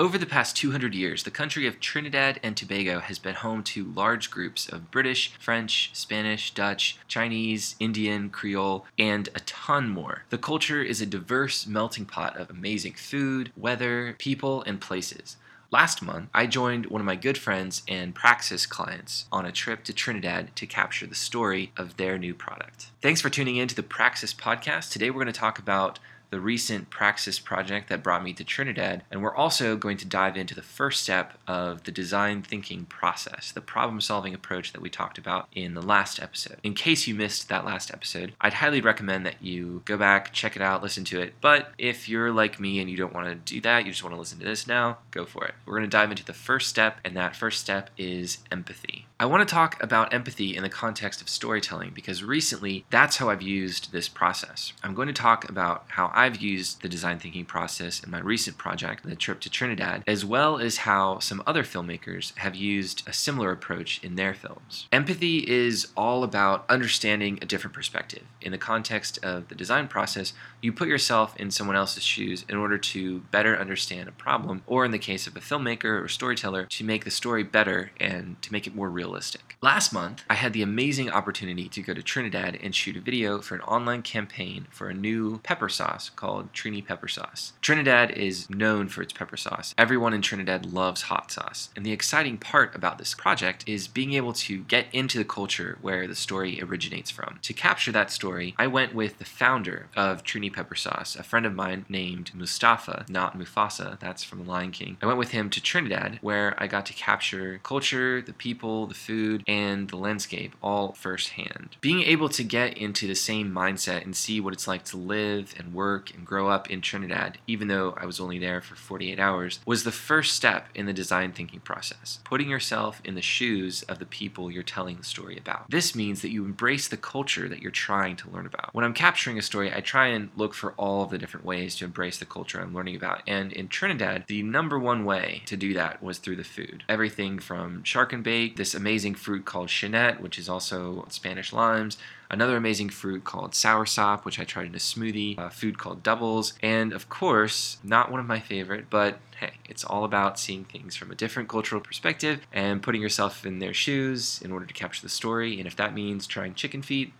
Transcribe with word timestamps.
Over 0.00 0.16
the 0.16 0.26
past 0.26 0.56
200 0.56 0.94
years, 0.94 1.24
the 1.24 1.30
country 1.32 1.66
of 1.66 1.80
Trinidad 1.80 2.38
and 2.40 2.56
Tobago 2.56 3.00
has 3.00 3.18
been 3.18 3.34
home 3.34 3.64
to 3.64 3.82
large 3.84 4.30
groups 4.30 4.68
of 4.68 4.92
British, 4.92 5.32
French, 5.40 5.90
Spanish, 5.92 6.54
Dutch, 6.54 6.96
Chinese, 7.08 7.74
Indian, 7.80 8.30
Creole, 8.30 8.86
and 8.96 9.28
a 9.34 9.40
ton 9.40 9.88
more. 9.88 10.22
The 10.30 10.38
culture 10.38 10.80
is 10.80 11.00
a 11.00 11.06
diverse 11.06 11.66
melting 11.66 12.04
pot 12.04 12.36
of 12.36 12.48
amazing 12.48 12.92
food, 12.92 13.50
weather, 13.56 14.14
people, 14.18 14.62
and 14.62 14.80
places. 14.80 15.36
Last 15.72 16.00
month, 16.00 16.30
I 16.32 16.46
joined 16.46 16.86
one 16.86 17.00
of 17.00 17.04
my 17.04 17.16
good 17.16 17.36
friends 17.36 17.82
and 17.88 18.14
Praxis 18.14 18.66
clients 18.66 19.26
on 19.32 19.44
a 19.44 19.52
trip 19.52 19.82
to 19.82 19.92
Trinidad 19.92 20.54
to 20.54 20.66
capture 20.66 21.08
the 21.08 21.16
story 21.16 21.72
of 21.76 21.96
their 21.96 22.18
new 22.18 22.34
product. 22.34 22.92
Thanks 23.02 23.20
for 23.20 23.30
tuning 23.30 23.56
in 23.56 23.66
to 23.66 23.74
the 23.74 23.82
Praxis 23.82 24.32
podcast. 24.32 24.92
Today, 24.92 25.10
we're 25.10 25.24
going 25.24 25.26
to 25.26 25.32
talk 25.32 25.58
about 25.58 25.98
the 26.30 26.40
recent 26.40 26.90
Praxis 26.90 27.38
project 27.38 27.88
that 27.88 28.02
brought 28.02 28.22
me 28.22 28.32
to 28.34 28.44
Trinidad, 28.44 29.02
and 29.10 29.22
we're 29.22 29.34
also 29.34 29.76
going 29.76 29.96
to 29.98 30.06
dive 30.06 30.36
into 30.36 30.54
the 30.54 30.62
first 30.62 31.02
step 31.02 31.38
of 31.46 31.84
the 31.84 31.90
design 31.90 32.42
thinking 32.42 32.84
process, 32.84 33.52
the 33.52 33.60
problem 33.60 34.00
solving 34.00 34.34
approach 34.34 34.72
that 34.72 34.82
we 34.82 34.90
talked 34.90 35.18
about 35.18 35.48
in 35.54 35.74
the 35.74 35.82
last 35.82 36.20
episode. 36.20 36.58
In 36.62 36.74
case 36.74 37.06
you 37.06 37.14
missed 37.14 37.48
that 37.48 37.64
last 37.64 37.92
episode, 37.92 38.32
I'd 38.40 38.54
highly 38.54 38.80
recommend 38.80 39.24
that 39.26 39.42
you 39.42 39.82
go 39.84 39.96
back, 39.96 40.32
check 40.32 40.56
it 40.56 40.62
out, 40.62 40.82
listen 40.82 41.04
to 41.06 41.20
it. 41.20 41.34
But 41.40 41.72
if 41.78 42.08
you're 42.08 42.30
like 42.30 42.60
me 42.60 42.80
and 42.80 42.90
you 42.90 42.96
don't 42.96 43.14
want 43.14 43.28
to 43.28 43.34
do 43.34 43.60
that, 43.62 43.84
you 43.84 43.90
just 43.90 44.02
want 44.04 44.14
to 44.14 44.20
listen 44.20 44.38
to 44.38 44.44
this 44.44 44.66
now, 44.66 44.98
go 45.10 45.24
for 45.24 45.44
it. 45.44 45.54
We're 45.66 45.78
going 45.78 45.90
to 45.90 45.96
dive 45.96 46.10
into 46.10 46.24
the 46.24 46.32
first 46.32 46.68
step, 46.68 46.98
and 47.04 47.16
that 47.16 47.36
first 47.36 47.60
step 47.60 47.90
is 47.96 48.38
empathy. 48.52 49.07
I 49.20 49.26
want 49.26 49.46
to 49.46 49.52
talk 49.52 49.82
about 49.82 50.14
empathy 50.14 50.56
in 50.56 50.62
the 50.62 50.68
context 50.68 51.20
of 51.20 51.28
storytelling 51.28 51.90
because 51.92 52.22
recently 52.22 52.84
that's 52.88 53.16
how 53.16 53.30
I've 53.30 53.42
used 53.42 53.90
this 53.90 54.08
process. 54.08 54.72
I'm 54.84 54.94
going 54.94 55.08
to 55.08 55.12
talk 55.12 55.48
about 55.48 55.86
how 55.88 56.12
I've 56.14 56.36
used 56.36 56.82
the 56.82 56.88
design 56.88 57.18
thinking 57.18 57.44
process 57.44 58.00
in 58.00 58.12
my 58.12 58.20
recent 58.20 58.58
project, 58.58 59.02
the 59.02 59.16
trip 59.16 59.40
to 59.40 59.50
Trinidad, 59.50 60.04
as 60.06 60.24
well 60.24 60.58
as 60.58 60.78
how 60.78 61.18
some 61.18 61.42
other 61.48 61.64
filmmakers 61.64 62.32
have 62.38 62.54
used 62.54 63.02
a 63.08 63.12
similar 63.12 63.50
approach 63.50 64.00
in 64.04 64.14
their 64.14 64.34
films. 64.34 64.86
Empathy 64.92 65.38
is 65.50 65.88
all 65.96 66.22
about 66.22 66.64
understanding 66.68 67.40
a 67.42 67.46
different 67.46 67.74
perspective. 67.74 68.22
In 68.40 68.52
the 68.52 68.56
context 68.56 69.18
of 69.24 69.48
the 69.48 69.56
design 69.56 69.88
process, 69.88 70.32
you 70.62 70.72
put 70.72 70.86
yourself 70.86 71.36
in 71.36 71.50
someone 71.50 71.74
else's 71.74 72.04
shoes 72.04 72.44
in 72.48 72.56
order 72.56 72.78
to 72.78 73.18
better 73.32 73.58
understand 73.58 74.08
a 74.08 74.12
problem, 74.12 74.62
or 74.68 74.84
in 74.84 74.92
the 74.92 74.98
case 74.98 75.26
of 75.26 75.34
a 75.34 75.40
filmmaker 75.40 76.04
or 76.04 76.06
storyteller, 76.06 76.66
to 76.66 76.84
make 76.84 77.04
the 77.04 77.10
story 77.10 77.42
better 77.42 77.90
and 77.98 78.40
to 78.42 78.52
make 78.52 78.68
it 78.68 78.76
more 78.76 78.88
real 78.88 79.07
realistic. 79.08 79.56
Last 79.60 79.92
month, 79.92 80.22
I 80.28 80.34
had 80.34 80.52
the 80.52 80.62
amazing 80.62 81.10
opportunity 81.10 81.68
to 81.70 81.82
go 81.82 81.94
to 81.94 82.02
Trinidad 82.02 82.58
and 82.62 82.74
shoot 82.74 82.96
a 82.96 83.00
video 83.00 83.40
for 83.40 83.54
an 83.54 83.62
online 83.62 84.02
campaign 84.02 84.66
for 84.70 84.88
a 84.88 84.94
new 84.94 85.38
pepper 85.38 85.68
sauce 85.68 86.10
called 86.10 86.52
Trini 86.52 86.86
Pepper 86.86 87.08
Sauce. 87.08 87.54
Trinidad 87.60 88.10
is 88.12 88.48
known 88.50 88.88
for 88.88 89.02
its 89.02 89.12
pepper 89.12 89.36
sauce. 89.36 89.74
Everyone 89.76 90.12
in 90.12 90.22
Trinidad 90.22 90.72
loves 90.72 91.02
hot 91.02 91.32
sauce. 91.32 91.70
And 91.74 91.84
the 91.84 91.92
exciting 91.92 92.36
part 92.38 92.76
about 92.76 92.98
this 92.98 93.14
project 93.14 93.64
is 93.66 93.88
being 93.88 94.12
able 94.12 94.32
to 94.34 94.62
get 94.64 94.86
into 94.92 95.18
the 95.18 95.24
culture 95.24 95.78
where 95.80 96.06
the 96.06 96.14
story 96.14 96.62
originates 96.62 97.10
from. 97.10 97.38
To 97.42 97.52
capture 97.52 97.92
that 97.92 98.12
story, 98.12 98.54
I 98.58 98.66
went 98.66 98.94
with 98.94 99.18
the 99.18 99.24
founder 99.24 99.88
of 99.96 100.22
Trini 100.22 100.52
Pepper 100.52 100.76
Sauce, 100.76 101.16
a 101.16 101.22
friend 101.22 101.46
of 101.46 101.54
mine 101.54 101.86
named 101.88 102.30
Mustafa, 102.34 103.06
not 103.08 103.36
Mufasa, 103.36 103.98
that's 103.98 104.22
from 104.22 104.44
The 104.44 104.50
Lion 104.50 104.70
King. 104.70 104.98
I 105.02 105.06
went 105.06 105.18
with 105.18 105.30
him 105.30 105.48
to 105.50 105.62
Trinidad 105.62 106.18
where 106.20 106.54
I 106.58 106.66
got 106.66 106.86
to 106.86 106.92
capture 106.92 107.58
culture, 107.62 108.22
the 108.22 108.32
people, 108.32 108.86
the 108.86 108.97
food, 108.98 109.42
and 109.46 109.88
the 109.88 109.96
landscape 109.96 110.54
all 110.62 110.92
firsthand. 110.92 111.76
Being 111.80 112.02
able 112.02 112.28
to 112.30 112.44
get 112.44 112.76
into 112.76 113.06
the 113.06 113.14
same 113.14 113.52
mindset 113.52 114.04
and 114.04 114.14
see 114.14 114.40
what 114.40 114.52
it's 114.52 114.68
like 114.68 114.84
to 114.86 114.96
live 114.96 115.54
and 115.58 115.74
work 115.74 116.14
and 116.14 116.26
grow 116.26 116.48
up 116.48 116.70
in 116.70 116.80
Trinidad, 116.80 117.38
even 117.46 117.68
though 117.68 117.94
I 117.96 118.06
was 118.06 118.20
only 118.20 118.38
there 118.38 118.60
for 118.60 118.74
48 118.74 119.18
hours, 119.18 119.60
was 119.66 119.84
the 119.84 119.92
first 119.92 120.34
step 120.34 120.68
in 120.74 120.86
the 120.86 120.92
design 120.92 121.32
thinking 121.32 121.60
process. 121.60 122.20
Putting 122.24 122.50
yourself 122.50 123.00
in 123.04 123.14
the 123.14 123.22
shoes 123.22 123.82
of 123.84 123.98
the 123.98 124.06
people 124.06 124.50
you're 124.50 124.62
telling 124.62 124.96
the 124.96 125.04
story 125.04 125.38
about. 125.38 125.70
This 125.70 125.94
means 125.94 126.22
that 126.22 126.30
you 126.30 126.44
embrace 126.44 126.88
the 126.88 126.96
culture 126.96 127.48
that 127.48 127.62
you're 127.62 127.70
trying 127.70 128.16
to 128.16 128.30
learn 128.30 128.46
about. 128.46 128.74
When 128.74 128.84
I'm 128.84 128.94
capturing 128.94 129.38
a 129.38 129.42
story, 129.42 129.72
I 129.72 129.80
try 129.80 130.08
and 130.08 130.30
look 130.36 130.54
for 130.54 130.72
all 130.72 131.02
of 131.02 131.10
the 131.10 131.18
different 131.18 131.46
ways 131.46 131.76
to 131.76 131.84
embrace 131.84 132.18
the 132.18 132.26
culture 132.26 132.60
I'm 132.60 132.74
learning 132.74 132.96
about. 132.96 133.22
And 133.26 133.52
in 133.52 133.68
Trinidad, 133.68 134.24
the 134.26 134.42
number 134.42 134.78
one 134.78 135.04
way 135.04 135.42
to 135.46 135.56
do 135.56 135.74
that 135.74 136.02
was 136.02 136.18
through 136.18 136.36
the 136.36 136.44
food. 136.44 136.84
Everything 136.88 137.38
from 137.38 137.82
shark 137.84 138.12
and 138.12 138.24
bake, 138.24 138.56
this 138.56 138.74
amazing 138.74 138.87
amazing 138.88 139.14
fruit 139.14 139.44
called 139.44 139.68
Chenet, 139.68 140.18
which 140.18 140.38
is 140.38 140.48
also 140.48 141.04
Spanish 141.10 141.52
limes. 141.52 141.98
Another 142.30 142.56
amazing 142.56 142.88
fruit 142.88 143.22
called 143.22 143.52
soursop, 143.52 144.24
which 144.24 144.40
I 144.40 144.44
tried 144.44 144.68
in 144.68 144.74
a 144.74 144.78
smoothie. 144.78 145.36
A 145.36 145.50
food 145.50 145.76
called 145.76 146.02
doubles. 146.02 146.54
And 146.62 146.94
of 146.94 147.10
course, 147.10 147.76
not 147.84 148.10
one 148.10 148.18
of 148.18 148.24
my 148.24 148.40
favorite, 148.40 148.86
but 148.88 149.18
hey, 149.40 149.52
it's 149.68 149.84
all 149.84 150.04
about 150.04 150.38
seeing 150.38 150.64
things 150.64 150.96
from 150.96 151.10
a 151.10 151.14
different 151.14 151.50
cultural 151.50 151.82
perspective 151.82 152.40
and 152.50 152.82
putting 152.82 153.02
yourself 153.02 153.44
in 153.44 153.58
their 153.58 153.74
shoes 153.74 154.40
in 154.42 154.52
order 154.52 154.64
to 154.64 154.72
capture 154.72 155.02
the 155.02 155.10
story. 155.10 155.58
And 155.58 155.66
if 155.66 155.76
that 155.76 155.92
means 155.92 156.26
trying 156.26 156.54
chicken 156.54 156.80
feet, 156.80 157.12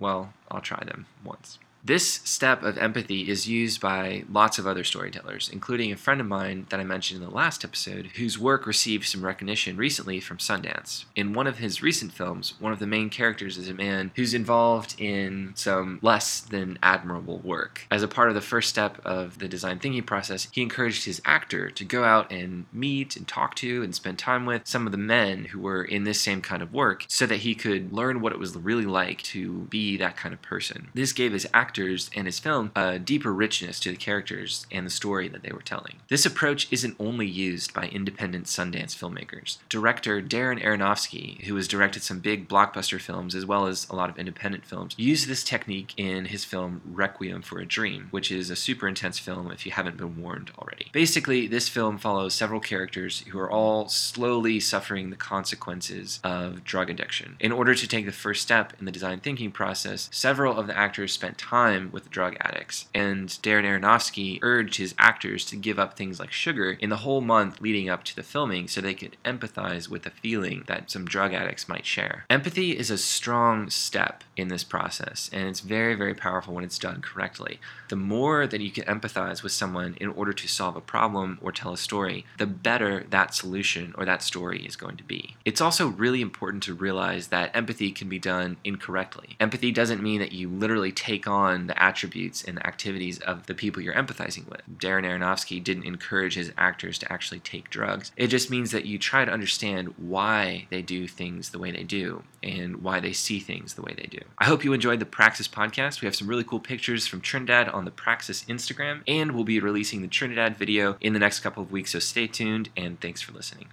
well, 0.00 0.32
I'll 0.50 0.60
try 0.60 0.82
them 0.82 1.06
once. 1.24 1.60
This 1.86 2.20
step 2.24 2.64
of 2.64 2.78
empathy 2.78 3.30
is 3.30 3.46
used 3.46 3.80
by 3.80 4.24
lots 4.28 4.58
of 4.58 4.66
other 4.66 4.82
storytellers, 4.82 5.48
including 5.48 5.92
a 5.92 5.96
friend 5.96 6.20
of 6.20 6.26
mine 6.26 6.66
that 6.70 6.80
I 6.80 6.84
mentioned 6.84 7.22
in 7.22 7.28
the 7.28 7.32
last 7.32 7.64
episode, 7.64 8.06
whose 8.16 8.36
work 8.36 8.66
received 8.66 9.06
some 9.06 9.24
recognition 9.24 9.76
recently 9.76 10.18
from 10.18 10.38
Sundance. 10.38 11.04
In 11.14 11.32
one 11.32 11.46
of 11.46 11.58
his 11.58 11.84
recent 11.84 12.12
films, 12.12 12.54
one 12.58 12.72
of 12.72 12.80
the 12.80 12.88
main 12.88 13.08
characters 13.08 13.56
is 13.56 13.68
a 13.68 13.74
man 13.74 14.10
who's 14.16 14.34
involved 14.34 14.96
in 14.98 15.52
some 15.54 16.00
less 16.02 16.40
than 16.40 16.76
admirable 16.82 17.38
work. 17.38 17.86
As 17.88 18.02
a 18.02 18.08
part 18.08 18.30
of 18.30 18.34
the 18.34 18.40
first 18.40 18.68
step 18.68 19.00
of 19.04 19.38
the 19.38 19.46
design 19.46 19.78
thinking 19.78 20.02
process, 20.02 20.48
he 20.50 20.62
encouraged 20.62 21.04
his 21.04 21.22
actor 21.24 21.70
to 21.70 21.84
go 21.84 22.02
out 22.02 22.32
and 22.32 22.66
meet 22.72 23.14
and 23.14 23.28
talk 23.28 23.54
to 23.56 23.84
and 23.84 23.94
spend 23.94 24.18
time 24.18 24.44
with 24.44 24.66
some 24.66 24.86
of 24.86 24.92
the 24.92 24.98
men 24.98 25.44
who 25.44 25.60
were 25.60 25.84
in 25.84 26.02
this 26.02 26.20
same 26.20 26.42
kind 26.42 26.62
of 26.62 26.72
work 26.72 27.04
so 27.06 27.26
that 27.26 27.36
he 27.36 27.54
could 27.54 27.92
learn 27.92 28.20
what 28.20 28.32
it 28.32 28.40
was 28.40 28.56
really 28.56 28.86
like 28.86 29.22
to 29.22 29.68
be 29.70 29.96
that 29.96 30.16
kind 30.16 30.34
of 30.34 30.42
person. 30.42 30.88
This 30.92 31.12
gave 31.12 31.32
his 31.32 31.46
actor 31.54 31.75
actors 31.76 32.10
and 32.16 32.26
his 32.26 32.38
film 32.38 32.72
a 32.74 32.98
deeper 32.98 33.32
richness 33.34 33.78
to 33.78 33.90
the 33.90 33.96
characters 33.96 34.66
and 34.72 34.86
the 34.86 34.90
story 34.90 35.28
that 35.28 35.42
they 35.42 35.52
were 35.52 35.60
telling. 35.60 35.96
This 36.08 36.24
approach 36.24 36.72
isn't 36.72 36.96
only 36.98 37.26
used 37.26 37.74
by 37.74 37.88
independent 37.88 38.46
Sundance 38.46 38.96
filmmakers. 38.96 39.58
Director 39.68 40.22
Darren 40.22 40.62
Aronofsky, 40.62 41.42
who 41.42 41.54
has 41.56 41.68
directed 41.68 42.02
some 42.02 42.20
big 42.20 42.48
blockbuster 42.48 42.98
films 42.98 43.34
as 43.34 43.44
well 43.44 43.66
as 43.66 43.86
a 43.90 43.94
lot 43.94 44.08
of 44.08 44.18
independent 44.18 44.64
films, 44.64 44.94
used 44.96 45.28
this 45.28 45.44
technique 45.44 45.92
in 45.98 46.26
his 46.26 46.46
film 46.46 46.80
Requiem 46.86 47.42
for 47.42 47.58
a 47.58 47.66
Dream, 47.66 48.08
which 48.10 48.32
is 48.32 48.48
a 48.48 48.56
super 48.56 48.88
intense 48.88 49.18
film 49.18 49.50
if 49.50 49.66
you 49.66 49.72
haven't 49.72 49.98
been 49.98 50.22
warned 50.22 50.52
already. 50.58 50.86
Basically, 50.92 51.46
this 51.46 51.68
film 51.68 51.98
follows 51.98 52.34
several 52.34 52.60
characters 52.60 53.22
who 53.28 53.38
are 53.38 53.50
all 53.50 53.88
slowly 53.88 54.60
suffering 54.60 55.10
the 55.10 55.16
consequences 55.16 56.20
of 56.24 56.64
drug 56.64 56.88
addiction. 56.88 57.36
In 57.38 57.52
order 57.52 57.74
to 57.74 57.86
take 57.86 58.06
the 58.06 58.12
first 58.12 58.40
step 58.40 58.72
in 58.78 58.86
the 58.86 58.92
design 58.92 59.20
thinking 59.20 59.50
process, 59.50 60.08
several 60.10 60.58
of 60.58 60.66
the 60.66 60.76
actors 60.76 61.12
spent 61.12 61.36
time 61.36 61.65
time 61.66 61.90
with 61.92 62.10
drug 62.10 62.36
addicts, 62.40 62.86
and 62.94 63.28
Darren 63.28 63.64
Aronofsky 63.64 64.38
urged 64.42 64.76
his 64.76 64.94
actors 64.98 65.44
to 65.46 65.56
give 65.56 65.78
up 65.78 65.96
things 65.96 66.20
like 66.20 66.32
sugar 66.32 66.72
in 66.80 66.90
the 66.90 66.96
whole 66.96 67.20
month 67.20 67.60
leading 67.60 67.88
up 67.88 68.04
to 68.04 68.16
the 68.16 68.22
filming 68.22 68.68
so 68.68 68.80
they 68.80 68.94
could 68.94 69.16
empathize 69.24 69.88
with 69.88 70.02
the 70.02 70.10
feeling 70.10 70.64
that 70.66 70.90
some 70.90 71.04
drug 71.04 71.34
addicts 71.34 71.68
might 71.68 71.86
share. 71.86 72.24
Empathy 72.30 72.76
is 72.76 72.90
a 72.90 72.98
strong 72.98 73.68
step 73.70 74.22
in 74.36 74.48
this 74.48 74.64
process, 74.64 75.30
and 75.32 75.48
it's 75.48 75.60
very, 75.60 75.94
very 75.94 76.14
powerful 76.14 76.54
when 76.54 76.64
it's 76.64 76.78
done 76.78 77.02
correctly. 77.02 77.58
The 77.88 77.96
more 77.96 78.46
that 78.46 78.60
you 78.60 78.70
can 78.70 78.84
empathize 78.84 79.42
with 79.42 79.52
someone 79.52 79.96
in 80.00 80.08
order 80.08 80.32
to 80.32 80.48
solve 80.48 80.76
a 80.76 80.80
problem 80.80 81.38
or 81.40 81.52
tell 81.52 81.72
a 81.72 81.76
story, 81.76 82.24
the 82.38 82.46
better 82.46 83.04
that 83.10 83.34
solution 83.34 83.94
or 83.96 84.04
that 84.04 84.22
story 84.22 84.64
is 84.64 84.76
going 84.76 84.96
to 84.96 85.04
be. 85.04 85.36
It's 85.44 85.60
also 85.60 85.88
really 85.88 86.20
important 86.20 86.62
to 86.64 86.74
realize 86.74 87.28
that 87.28 87.54
empathy 87.54 87.92
can 87.92 88.08
be 88.08 88.18
done 88.18 88.56
incorrectly. 88.64 89.36
Empathy 89.40 89.72
doesn't 89.72 90.02
mean 90.02 90.20
that 90.20 90.32
you 90.32 90.48
literally 90.48 90.92
take 90.92 91.26
on 91.26 91.55
on 91.56 91.66
the 91.66 91.82
attributes 91.82 92.44
and 92.44 92.64
activities 92.66 93.18
of 93.20 93.46
the 93.46 93.54
people 93.54 93.82
you're 93.82 93.94
empathizing 93.94 94.48
with. 94.48 94.60
Darren 94.78 95.04
Aronofsky 95.04 95.62
didn't 95.62 95.84
encourage 95.84 96.34
his 96.34 96.52
actors 96.56 96.98
to 96.98 97.10
actually 97.12 97.40
take 97.40 97.70
drugs. 97.70 98.12
It 98.16 98.28
just 98.28 98.50
means 98.50 98.70
that 98.70 98.84
you 98.84 98.98
try 98.98 99.24
to 99.24 99.32
understand 99.32 99.94
why 99.96 100.66
they 100.70 100.82
do 100.82 101.08
things 101.08 101.50
the 101.50 101.58
way 101.58 101.70
they 101.70 101.82
do 101.82 102.22
and 102.42 102.82
why 102.82 103.00
they 103.00 103.12
see 103.12 103.40
things 103.40 103.74
the 103.74 103.82
way 103.82 103.94
they 103.96 104.08
do. 104.10 104.20
I 104.38 104.44
hope 104.44 104.64
you 104.64 104.72
enjoyed 104.72 105.00
the 105.00 105.06
Praxis 105.06 105.48
podcast. 105.48 106.00
We 106.00 106.06
have 106.06 106.14
some 106.14 106.28
really 106.28 106.44
cool 106.44 106.60
pictures 106.60 107.06
from 107.06 107.20
Trinidad 107.20 107.68
on 107.68 107.84
the 107.84 107.90
Praxis 107.90 108.44
Instagram, 108.44 109.00
and 109.08 109.32
we'll 109.32 109.44
be 109.44 109.60
releasing 109.60 110.02
the 110.02 110.08
Trinidad 110.08 110.56
video 110.56 110.96
in 111.00 111.14
the 111.14 111.18
next 111.18 111.40
couple 111.40 111.62
of 111.62 111.72
weeks, 111.72 111.92
so 111.92 111.98
stay 111.98 112.26
tuned 112.26 112.68
and 112.76 113.00
thanks 113.00 113.22
for 113.22 113.32
listening. 113.32 113.68